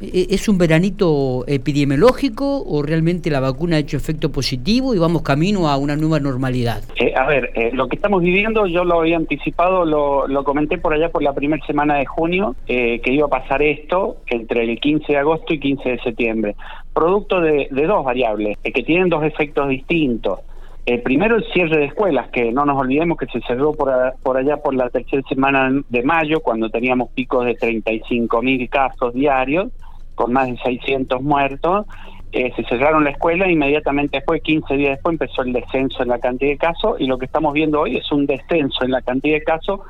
[0.00, 5.22] ¿E-, ¿Es un veranito epidemiológico o realmente la vacuna ha hecho efecto positivo y vamos
[5.22, 6.82] camino a una nueva normalidad?
[6.96, 10.92] Eh, a ver, eh, lo que estamos viviendo, yo lo había anticipado, lo, comenté por
[10.92, 14.78] allá por la primera semana de junio, eh, que iba a pasar esto entre el
[14.78, 16.56] 15 de agosto y 15 de septiembre,
[16.92, 20.40] producto de, dos variables, que tienen dos efectos distintos.
[20.88, 23.90] Eh, primero el cierre de escuelas, que no nos olvidemos que se cerró por,
[24.22, 29.12] por allá por la tercera semana de mayo, cuando teníamos picos de 35 mil casos
[29.12, 29.72] diarios,
[30.16, 31.86] con más de 600 muertos.
[32.32, 36.18] Eh, se cerraron la escuela, inmediatamente después, 15 días después, empezó el descenso en la
[36.18, 39.36] cantidad de casos y lo que estamos viendo hoy es un descenso en la cantidad
[39.36, 39.80] de casos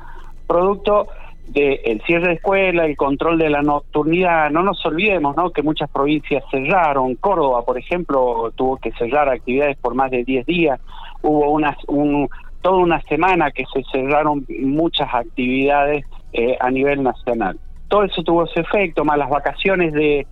[0.47, 1.07] producto
[1.47, 5.51] del cierre de escuela, el control de la nocturnidad, no nos olvidemos ¿no?
[5.51, 10.45] que muchas provincias cerraron, Córdoba, por ejemplo, tuvo que cerrar actividades por más de 10
[10.45, 10.79] días,
[11.21, 12.27] hubo unas, un,
[12.61, 17.57] toda una semana que se cerraron muchas actividades eh, a nivel nacional.
[17.87, 20.27] Todo eso tuvo ese efecto, más las vacaciones de,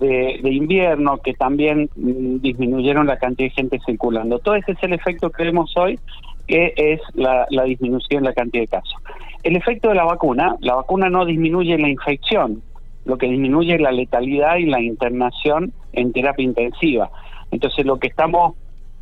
[0.00, 4.38] de, invierno que también mm, disminuyeron la cantidad de gente circulando.
[4.38, 5.98] Todo ese es el efecto que vemos hoy,
[6.46, 8.94] que es la, la disminución de la cantidad de casos.
[9.42, 12.62] El efecto de la vacuna, la vacuna no disminuye la infección,
[13.04, 17.10] lo que disminuye es la letalidad y la internación en terapia intensiva.
[17.50, 18.54] Entonces lo que estamos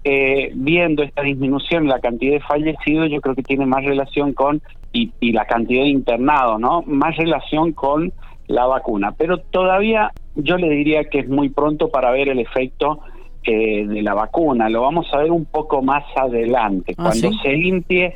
[0.08, 4.34] eh, viendo, esta disminución en la cantidad de fallecidos, yo creo que tiene más relación
[4.34, 6.82] con, y, la cantidad de internados, ¿no?
[6.86, 8.12] Más relación con
[8.46, 9.16] la vacuna.
[9.18, 13.00] Pero todavía yo le diría que es muy pronto para ver el efecto
[13.42, 14.68] eh, de la vacuna.
[14.68, 18.14] Lo vamos a ver un poco más adelante, ah, cuando se limpie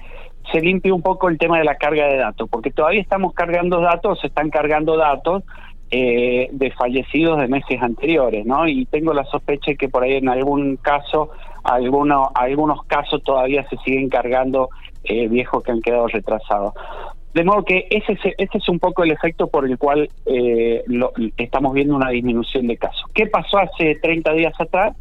[0.52, 3.80] se limpie un poco el tema de la carga de datos, porque todavía estamos cargando
[3.80, 5.42] datos, se están cargando datos
[5.90, 8.68] eh, de fallecidos de meses anteriores, ¿no?
[8.68, 11.30] Y tengo la sospecha que por ahí en algún caso,
[11.64, 14.68] alguno, algunos casos todavía se siguen cargando
[15.04, 16.74] eh, viejos que han quedado retrasados.
[17.34, 21.12] De modo que ese, ese es un poco el efecto por el cual eh, lo,
[21.36, 23.04] estamos viendo una disminución de casos.
[23.14, 24.96] ¿Qué pasó hace 30 días atrás?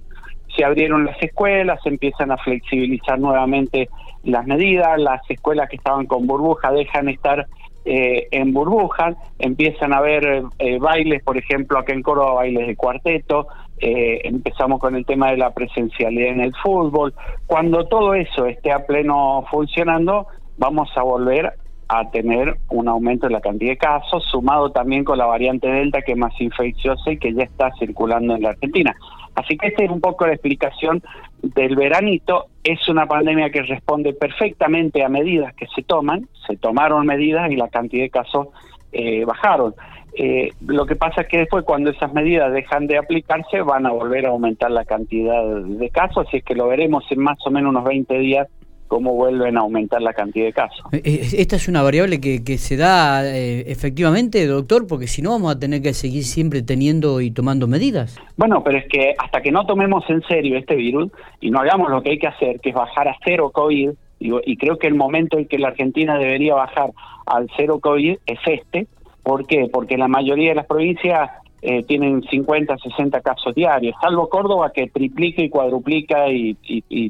[0.56, 3.90] Se abrieron las escuelas, se empiezan a flexibilizar nuevamente
[4.24, 7.48] las medidas, las escuelas que estaban con burbuja dejan estar
[7.92, 12.76] eh, en burbujas, empiezan a haber eh, bailes, por ejemplo, acá en Córdoba, bailes de
[12.76, 13.48] cuarteto,
[13.80, 17.16] eh, empezamos con el tema de la presencialidad en el fútbol.
[17.48, 20.28] Cuando todo eso esté a pleno funcionando,
[20.60, 21.52] vamos a volver
[21.88, 26.04] a tener un aumento en la cantidad de casos, sumado también con la variante Delta,
[26.04, 28.96] que es más infecciosa y que ya está circulando en la Argentina.
[29.40, 31.02] Así que esta es un poco la explicación
[31.42, 32.48] del veranito.
[32.64, 37.56] Es una pandemia que responde perfectamente a medidas que se toman, se tomaron medidas y
[37.56, 38.48] la cantidad de casos
[38.92, 39.74] eh, bajaron.
[40.14, 43.92] Eh, lo que pasa es que después cuando esas medidas dejan de aplicarse van a
[43.92, 47.52] volver a aumentar la cantidad de casos, así es que lo veremos en más o
[47.52, 48.48] menos unos 20 días
[48.90, 50.84] cómo vuelven a aumentar la cantidad de casos.
[50.92, 55.22] Eh, eh, esta es una variable que, que se da eh, efectivamente, doctor, porque si
[55.22, 58.20] no vamos a tener que seguir siempre teniendo y tomando medidas.
[58.36, 61.90] Bueno, pero es que hasta que no tomemos en serio este virus y no hagamos
[61.92, 64.88] lo que hay que hacer, que es bajar a cero COVID, y, y creo que
[64.88, 66.92] el momento en que la Argentina debería bajar
[67.28, 68.88] al cero COVID es este.
[69.22, 69.70] ¿Por qué?
[69.72, 71.30] Porque la mayoría de las provincias
[71.62, 76.56] eh, tienen 50, 60 casos diarios, salvo Córdoba que triplica y cuadruplica y,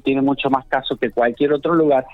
[0.04, 2.06] tiene mucho más casos que cualquier otro lugar.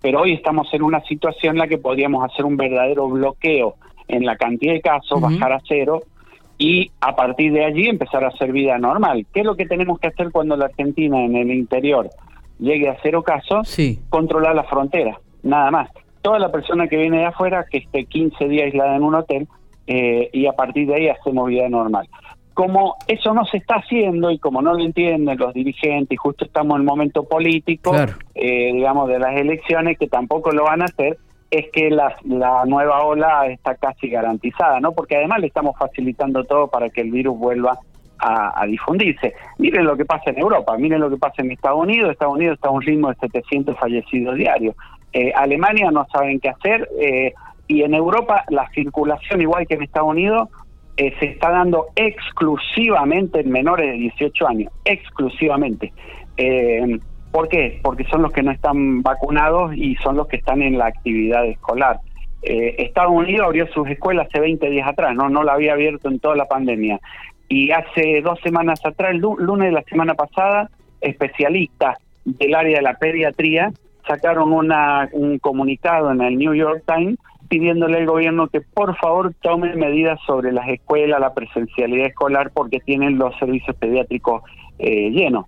[0.00, 3.74] Pero hoy estamos en una situación en la que podríamos hacer un verdadero bloqueo
[4.06, 6.02] en la cantidad de casos, bajar a cero
[6.58, 9.26] y a partir de allí empezar a hacer vida normal.
[9.32, 12.10] ¿Qué es lo que tenemos que hacer cuando la Argentina en el interior
[12.58, 13.68] llegue a cero casos?
[13.68, 14.00] Sí.
[14.10, 15.90] Controlar la frontera, nada más.
[16.20, 19.48] Toda la persona que viene de afuera, que esté 15 días aislada en un hotel,
[19.88, 22.08] eh, y a partir de ahí hacemos vida normal.
[22.52, 26.44] Como eso no se está haciendo y como no lo entienden los dirigentes y justo
[26.44, 27.94] estamos en el momento político,
[28.34, 31.16] eh, digamos, de las elecciones, que tampoco lo van a hacer,
[31.50, 34.92] es que la, la nueva ola está casi garantizada, ¿no?
[34.92, 37.78] Porque además le estamos facilitando todo para que el virus vuelva
[38.18, 39.34] a, difundirse.
[39.58, 42.10] Miren lo que pasa en Europa, miren lo que pasa en Estados Unidos.
[42.10, 44.74] Estados Unidos está a un ritmo de 700 fallecidos diarios.
[45.12, 46.88] Eh, Alemania no saben qué hacer.
[47.00, 47.32] Eh,
[47.68, 50.48] y en Europa la circulación, igual que en Estados Unidos,
[50.96, 55.92] eh, se está dando exclusivamente en menores de 18 años, exclusivamente.
[56.36, 56.98] Eh,
[57.30, 57.78] ¿Por qué?
[57.82, 61.46] Porque son los que no están vacunados y son los que están en la actividad
[61.46, 62.00] escolar.
[62.42, 66.08] Eh, Estados Unidos abrió sus escuelas hace 20 días atrás, no no la había abierto
[66.08, 66.98] en toda la pandemia.
[67.48, 72.82] Y hace dos semanas atrás, el lunes de la semana pasada, especialistas del área de
[72.82, 73.70] la pediatría
[74.06, 77.18] sacaron una, un comunicado en el New York Times
[77.48, 82.80] pidiéndole al gobierno que por favor tome medidas sobre las escuelas, la presencialidad escolar, porque
[82.80, 84.42] tienen los servicios pediátricos
[84.78, 85.46] eh, llenos.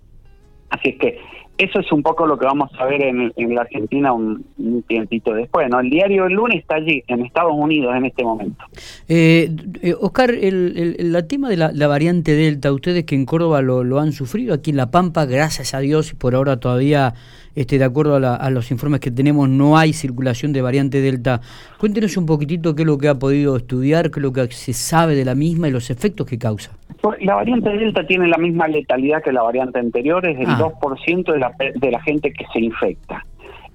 [0.69, 1.19] Así es que
[1.61, 4.43] eso es un poco lo que vamos a ver en, la Argentina un,
[4.87, 5.69] tiempito después.
[5.69, 5.79] ¿no?
[5.79, 8.65] El diario El Lunes está allí, en Estados Unidos, en este momento.
[9.07, 9.51] Eh,
[9.83, 14.11] eh Oscar, el, el, tema de la, variante Delta, ustedes que en Córdoba lo, han
[14.11, 17.13] sufrido, aquí en La Pampa, gracias a Dios, y por ahora todavía,
[17.55, 21.41] este, de acuerdo a, a, los informes que tenemos, no hay circulación de variante Delta.
[21.77, 24.73] Cuéntenos un poquitito qué es lo que ha podido estudiar, qué es lo que se
[24.73, 26.71] sabe de la misma y los efectos que causa.
[27.19, 31.31] La variante Delta tiene la misma letalidad que la variante anterior, es el 2% ah.
[31.33, 33.25] de la, de la gente que se infecta.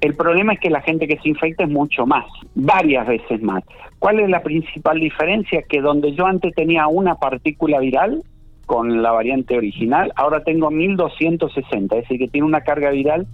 [0.01, 2.25] El problema es que la gente que se infecta es mucho más,
[2.55, 3.65] varias veces más.
[3.99, 5.63] ¿Cuál es la principal diferencia?
[5.63, 8.23] Que donde yo antes tenía una partícula viral
[8.67, 13.27] con la variante original, ahora tengo 1260, es decir, que tiene una carga viral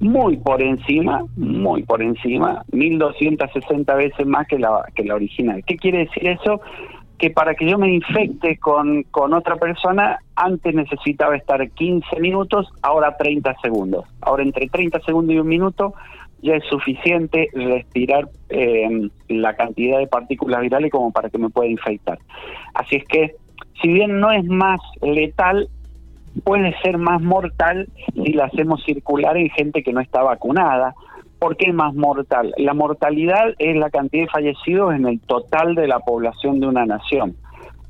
[0.00, 5.62] muy por encima, muy por encima, 1260 veces más que la, que la original.
[5.66, 6.60] ¿Qué quiere decir eso?
[7.18, 12.72] que para que yo me infecte con, con otra persona, antes necesitaba estar 15 minutos,
[12.80, 14.06] ahora 30 segundos.
[14.22, 15.92] Ahora entre 30 segundos y un minuto
[16.42, 21.68] ya es suficiente respirar eh, la cantidad de partículas virales como para que me pueda
[21.68, 22.18] infectar.
[22.72, 23.34] Así es que,
[23.82, 25.68] si bien no es más letal,
[26.40, 30.94] puede ser más mortal si la hacemos circular en gente que no está vacunada
[31.40, 32.52] ¿Por qué más mortal?
[32.58, 36.84] La mortalidad es la cantidad de fallecidos en el total de la población de una
[36.84, 37.34] nación.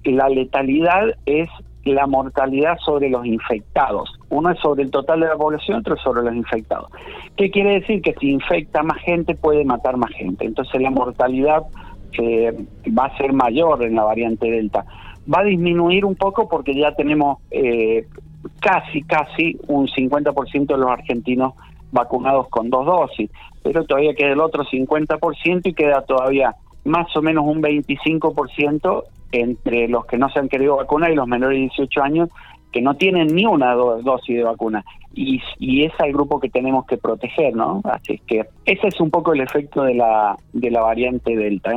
[0.04, 1.48] La letalidad es
[1.84, 4.08] la mortalidad sobre los infectados.
[4.28, 6.92] Uno es sobre el total de la población, otro es sobre los infectados.
[7.36, 8.00] ¿Qué quiere decir?
[8.02, 10.44] Que si infecta más gente puede matar más gente.
[10.44, 11.64] Entonces la mortalidad
[12.22, 12.56] eh,
[12.96, 14.84] va a ser mayor en la variante Delta.
[15.32, 18.06] Va a disminuir un poco porque ya tenemos eh,
[18.60, 21.54] casi, casi un 50% de los argentinos
[21.92, 23.30] vacunados con dos dosis,
[23.62, 26.54] pero todavía queda el otro 50% y queda todavía
[26.84, 31.26] más o menos un 25% entre los que no se han querido vacunar y los
[31.26, 32.28] menores de 18 años
[32.72, 34.84] que no tienen ni una dosis de vacuna.
[35.12, 37.80] Y, y, es el grupo que tenemos que proteger, ¿no?
[37.82, 41.72] Así es que ese es un poco el efecto de la, de la variante Delta.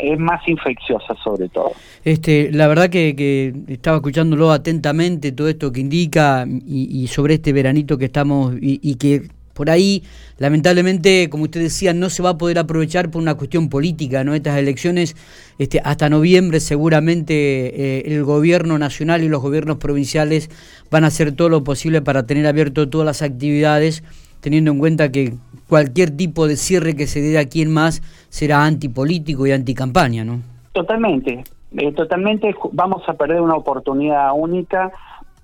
[0.00, 1.72] Es, más infecciosa sobre todo.
[2.04, 7.34] Este, la verdad que, que, estaba escuchándolo atentamente, todo esto que indica y, y sobre
[7.34, 9.22] este veranito que estamos y, y que
[9.56, 10.02] por ahí,
[10.38, 14.34] lamentablemente, como usted decía, no se va a poder aprovechar por una cuestión política, ¿no?
[14.34, 15.16] Estas elecciones,
[15.58, 20.50] este, hasta noviembre seguramente eh, el gobierno nacional y los gobiernos provinciales
[20.90, 24.04] van a hacer todo lo posible para tener abierto todas las actividades,
[24.42, 25.32] teniendo en cuenta que
[25.68, 30.42] cualquier tipo de cierre que se dé aquí en más será antipolítico y anticampaña, ¿no?
[30.72, 31.44] Totalmente,
[31.78, 34.92] eh, totalmente vamos a perder una oportunidad única.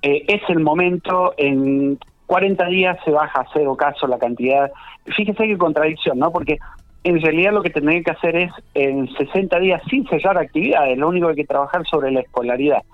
[0.03, 1.99] Eh, es el momento en
[2.33, 4.73] 40 días se baja a cero caso la cantidad.
[5.05, 6.33] Fíjese qué contradicción, ¿no?
[6.33, 6.57] Porque
[7.05, 11.11] en realidad lo que tendría que hacer es en 60 días sin cerrar actividades, lo
[11.11, 12.85] único que hay que trabajar sobre la escolaridad.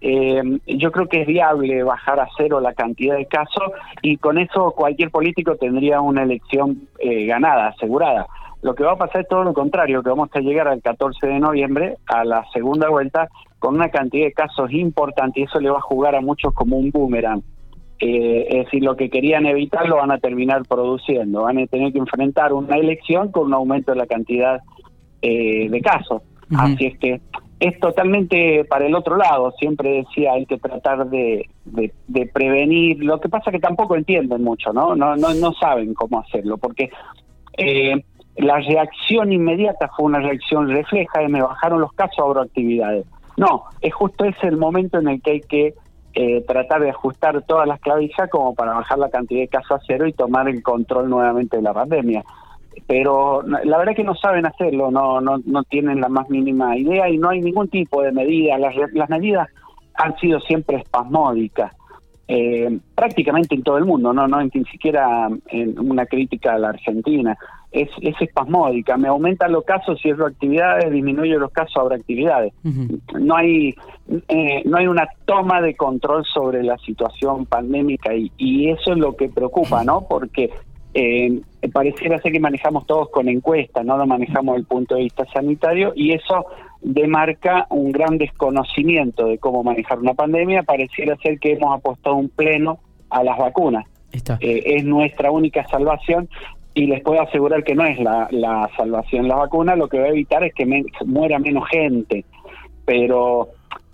[0.00, 3.70] Eh, yo creo que es viable bajar a cero la cantidad de casos
[4.00, 8.26] y con eso cualquier político tendría una elección eh, ganada, asegurada.
[8.62, 11.26] Lo que va a pasar es todo lo contrario, que vamos a llegar al 14
[11.26, 13.28] de noviembre, a la segunda vuelta,
[13.58, 16.78] con una cantidad de casos importante y eso le va a jugar a muchos como
[16.78, 17.42] un boomerang.
[17.98, 21.42] Eh, es decir, lo que querían evitar lo van a terminar produciendo.
[21.42, 24.60] Van a tener que enfrentar una elección con un aumento de la cantidad
[25.22, 26.22] eh, de casos.
[26.56, 27.20] Así es que
[27.58, 29.52] es totalmente para el otro lado.
[29.58, 33.02] Siempre decía, hay que tratar de, de, prevenir.
[33.02, 34.94] Lo que pasa que tampoco entienden mucho, ¿no?
[34.94, 36.90] No, no, no saben cómo hacerlo, porque
[37.56, 38.04] eh,
[38.36, 43.06] la reacción inmediata fue una reacción refleja de me bajaron los casos, abro actividades.
[43.38, 45.74] No, es justo ese el momento en el que hay que
[46.18, 49.84] eh, tratar de ajustar todas las clavijas como para bajar la cantidad de casos a
[49.86, 52.24] cero y tomar el control nuevamente de la pandemia.
[52.86, 56.74] Pero la verdad es que no saben hacerlo, no, no, no tienen la más mínima
[56.74, 58.56] idea y no hay ningún tipo de medida.
[58.56, 59.46] Las, las medidas
[59.92, 61.76] han sido siempre espasmódicas.
[62.28, 66.70] Eh, prácticamente en todo el mundo, no, no ni siquiera en una crítica a la
[66.70, 67.36] Argentina.
[67.82, 72.52] Es, es espasmódica, me aumentan los casos, cierro actividades, disminuyo los casos, abro actividades.
[73.20, 73.74] No hay
[74.28, 78.98] eh, no hay una toma de control sobre la situación pandémica y, y eso es
[78.98, 80.06] lo que preocupa, ¿no?
[80.08, 80.50] Porque
[80.98, 81.42] eh,
[81.72, 85.26] pareciera ser que manejamos todos con encuestas, no lo manejamos desde el punto de vista
[85.30, 86.46] sanitario y eso
[86.80, 90.62] demarca un gran desconocimiento de cómo manejar una pandemia.
[90.62, 92.78] Pareciera ser que hemos apostado un pleno
[93.10, 93.84] a las vacunas.
[94.40, 96.30] Eh, es nuestra única salvación
[96.76, 100.04] y les puedo asegurar que no es la, la salvación la vacuna, lo que va
[100.04, 100.66] a evitar es que
[101.06, 102.26] muera menos gente,
[102.84, 103.48] pero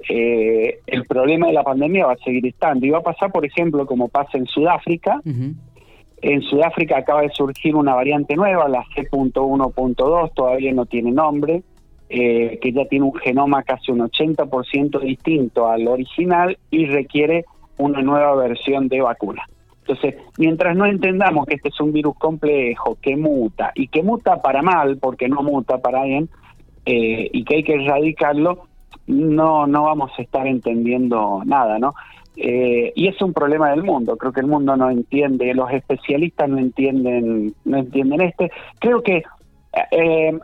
[0.08, 2.84] eh, el problema de la pandemia va a seguir estando.
[2.84, 7.76] Y va a pasar, por ejemplo, como pasa en Sudáfrica, en Sudáfrica acaba de surgir
[7.76, 11.62] una variante nueva, la C.1.2, todavía no tiene nombre,
[12.08, 17.44] eh, que ya tiene un genoma casi un 80% distinto al original y requiere
[17.78, 19.44] una nueva versión de vacuna.
[19.92, 24.40] Entonces, mientras no entendamos que este es un virus complejo, que muta, y que muta
[24.40, 26.30] para mal, porque no muta para bien,
[26.86, 28.66] eh, y que hay que erradicarlo,
[29.06, 31.94] no, no vamos a estar entendiendo nada, ¿no?
[32.36, 36.48] Eh, y es un problema del mundo, creo que el mundo no entiende, los especialistas
[36.48, 38.50] no entienden, no entienden este.
[38.78, 39.22] Creo que
[39.90, 40.38] eh,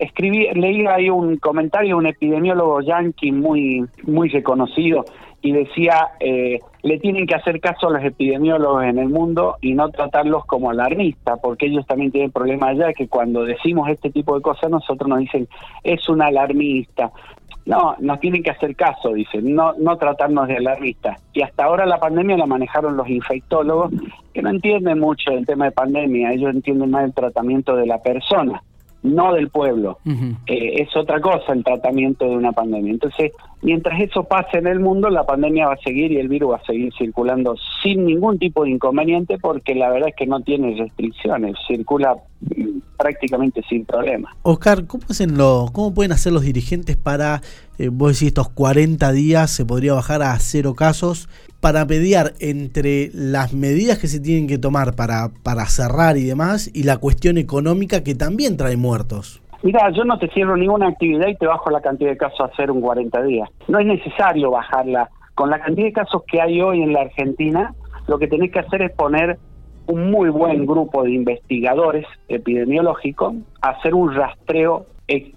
[0.00, 5.04] escribí, leí ahí un comentario de un epidemiólogo yanqui muy, muy reconocido
[5.40, 6.08] y decía,
[6.86, 10.70] le tienen que hacer caso a los epidemiólogos en el mundo y no tratarlos como
[10.70, 15.08] alarmistas, porque ellos también tienen problemas allá, que cuando decimos este tipo de cosas nosotros
[15.08, 15.48] nos dicen,
[15.82, 17.10] es un alarmista.
[17.64, 21.20] No, nos tienen que hacer caso, dicen, no, no tratarnos de alarmistas.
[21.32, 23.90] Y hasta ahora la pandemia la manejaron los infectólogos,
[24.32, 28.00] que no entienden mucho el tema de pandemia, ellos entienden más el tratamiento de la
[28.00, 28.62] persona
[29.06, 29.98] no del pueblo.
[30.46, 32.92] Eh, es otra cosa el tratamiento de una pandemia.
[32.92, 33.32] Entonces,
[33.66, 36.56] mientras eso pase en el mundo, la pandemia va a seguir y el virus va
[36.58, 40.76] a seguir circulando sin ningún tipo de inconveniente porque la verdad es que no tiene
[40.78, 42.14] restricciones, circula
[42.96, 44.36] prácticamente sin problema.
[44.42, 47.42] Oscar, ¿cómo, hacen lo, ¿cómo pueden hacer los dirigentes para,
[47.78, 51.28] eh, vos decís, estos 40 días se podría bajar a cero casos?
[51.58, 56.70] para mediar entre las medidas que se tienen que tomar para, para cerrar y demás
[56.72, 59.40] y la cuestión económica que también trae muertos.
[59.66, 62.44] Mira, yo no te cierro ninguna actividad y te bajo la cantidad de casos a
[62.44, 63.50] hacer un 40 días.
[63.66, 65.10] No es necesario bajarla.
[65.34, 67.74] Con la cantidad de casos que hay hoy en la Argentina,
[68.06, 69.40] lo que tenés que hacer es poner
[69.88, 74.86] un muy buen grupo de investigadores epidemiológicos, hacer un rastreo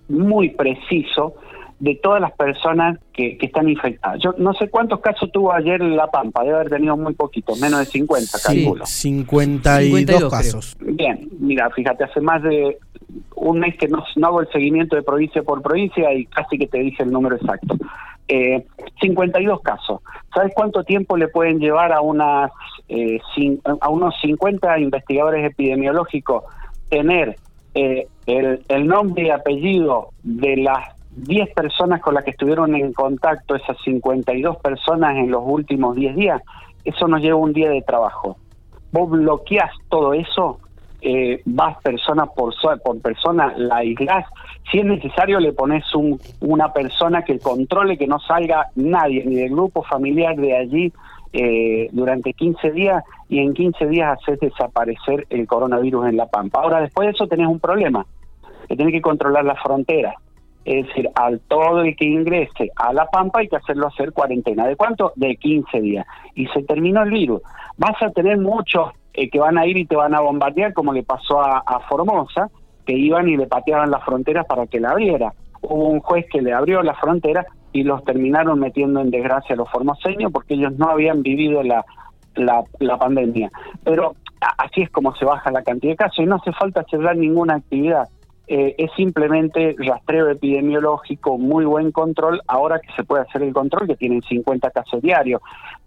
[0.10, 1.34] muy preciso
[1.80, 4.20] de todas las personas que, están infectadas.
[4.22, 7.80] Yo no sé cuántos casos tuvo ayer La Pampa, debe haber tenido muy poquitos, menos
[7.80, 8.86] de 50, sí, calculo.
[8.86, 10.78] 52, casos.
[10.82, 12.78] Bien, mira, fíjate, hace más de
[13.36, 16.80] un mes que no, hago el seguimiento de provincia por provincia y casi que te
[16.80, 17.76] dije el número exacto.
[18.28, 18.66] Eh,
[19.02, 20.02] 52 casos.
[20.34, 22.52] ¿Sabes cuánto tiempo le pueden llevar a, unas,
[22.90, 23.20] eh,
[23.82, 26.44] a unos 50 investigadores epidemiológicos
[26.90, 27.38] tener
[27.74, 32.94] eh, el, el nombre y apellido de las 10 personas con las que estuvieron en
[32.94, 36.42] contacto, esas 52 personas en los últimos 10 días,
[36.84, 38.38] eso nos lleva un día de trabajo.
[38.92, 40.60] Vos bloqueás todo eso,
[41.02, 44.26] eh, vas persona por, por persona, la aislás.
[44.72, 49.36] Si es necesario, le pones un, una persona que controle que no salga nadie, ni
[49.36, 50.94] del grupo familiar de allí,
[51.32, 56.62] eh, durante 15 días y en 15 días haces desaparecer el coronavirus en La Pampa.
[56.62, 58.06] Ahora, después de eso tenés un problema,
[58.68, 60.16] que tenés que controlar la frontera.
[60.70, 64.68] Es decir, al todo el que ingrese a La Pampa hay que hacerlo hacer cuarentena.
[64.68, 65.14] ¿De cuánto?
[65.16, 66.06] De 15 días.
[66.36, 67.42] Y se terminó el virus.
[67.78, 70.94] Vas a tener muchos eh, que van a ir y te van a bombardear, como
[70.94, 72.52] le pasó a, Formosa,
[72.86, 75.34] que iban y le pateaban las fronteras para que la abriera.
[75.62, 79.58] Hubo un juez que le abrió la frontera y los terminaron metiendo en desgracia a
[79.58, 81.84] los formoseños porque ellos no habían vivido la,
[82.36, 83.50] la, la pandemia.
[83.84, 84.14] Pero
[84.60, 87.56] así es como se baja la cantidad de casos y no hace falta cerrar ninguna
[87.56, 88.08] actividad
[88.52, 93.86] eh, es simplemente rastreo epidemiológico, muy buen control, ahora que se puede hacer el control,
[93.86, 95.40] que tienen 50 casos diarios.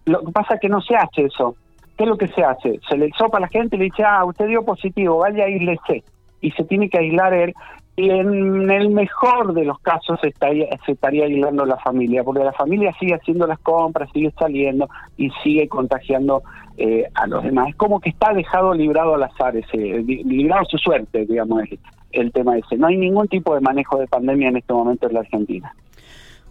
[0.05, 1.57] Lo que pasa es que no se hace eso.
[1.97, 2.79] ¿Qué es lo que se hace?
[2.89, 5.77] Se le sopa a la gente y le dice, ah, usted dio positivo, vaya a
[5.89, 6.05] sé
[6.41, 7.53] Y se tiene que aislar él.
[7.97, 12.45] Y en el mejor de los casos se estaría, se estaría aislando la familia, porque
[12.45, 16.45] la familia sigue haciendo las compras, sigue saliendo y sigue contagiando
[16.77, 17.71] eh, a los demás.
[17.71, 21.65] Es como que está dejado librado al azar, ese, librado su suerte, digamos
[22.13, 22.77] el tema ese.
[22.77, 25.75] No hay ningún tipo de manejo de pandemia en este momento en la Argentina.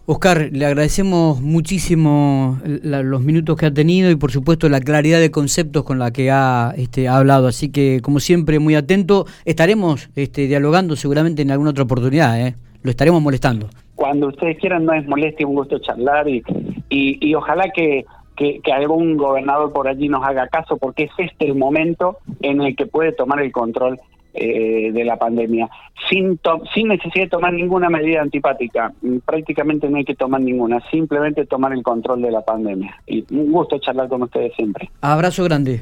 [0.04, 5.30] Oscar, le agradecemos muchísimo los minutos que ha tenido y por supuesto la claridad de
[5.30, 7.46] conceptos con la que ha, este, hablado.
[7.46, 12.40] Así que como siempre muy atento, estaremos este, dialogando seguramente en alguna otra oportunidad.
[12.40, 12.56] ¿eh?
[12.82, 13.68] Lo estaremos molestando.
[13.94, 16.42] Cuando ustedes quieran no es molestia, un gusto charlar y,
[16.90, 18.04] y, ojalá que,
[18.36, 22.60] que, que, algún gobernador por allí nos haga caso porque es este el momento en
[22.60, 24.00] el que puede tomar el control
[24.34, 25.68] eh, de la pandemia,
[26.08, 26.40] sin,
[26.74, 28.92] sin necesidad de tomar ninguna medida antipática.
[29.02, 32.96] Mm, prácticamente no hay que tomar ninguna, simplemente tomar el control de la pandemia.
[33.06, 34.90] Y un gusto charlar con ustedes siempre.
[35.00, 35.80] Abrazo grande.